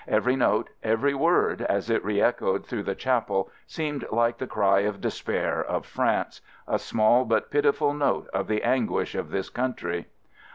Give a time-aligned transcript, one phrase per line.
[0.07, 4.79] Every note, every word, as it re echoed through the chapel, seemed like the cry
[4.79, 10.07] of despair of France— a small but pitiful note of the anguish of this country.